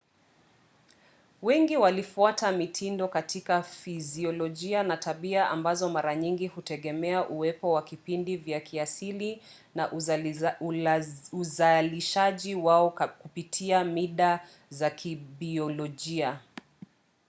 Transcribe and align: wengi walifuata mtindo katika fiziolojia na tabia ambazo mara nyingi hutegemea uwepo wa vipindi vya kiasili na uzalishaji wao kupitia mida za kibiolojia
wengi 1.41 1.77
walifuata 1.77 2.51
mtindo 2.51 3.07
katika 3.07 3.63
fiziolojia 3.63 4.83
na 4.83 4.97
tabia 4.97 5.49
ambazo 5.49 5.89
mara 5.89 6.15
nyingi 6.15 6.47
hutegemea 6.47 7.27
uwepo 7.29 7.71
wa 7.71 7.81
vipindi 7.81 8.37
vya 8.37 8.59
kiasili 8.59 9.41
na 9.75 9.91
uzalishaji 11.37 12.55
wao 12.55 12.89
kupitia 12.91 13.83
mida 13.83 14.47
za 14.69 14.89
kibiolojia 14.89 16.39